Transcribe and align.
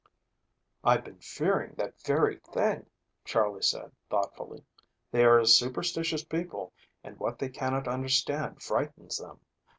"I've 0.83 1.03
been 1.03 1.19
fearing 1.19 1.75
that 1.75 2.01
very 2.01 2.37
thing," 2.37 2.87
Charley 3.23 3.61
said 3.61 3.91
thoughtfully. 4.09 4.63
"They 5.11 5.23
are 5.25 5.37
a 5.37 5.45
superstitious 5.45 6.23
people 6.23 6.73
and 7.03 7.19
what 7.19 7.37
they 7.37 7.49
cannot 7.49 7.87
understand 7.87 8.63
frightens 8.63 9.19
them. 9.19 9.41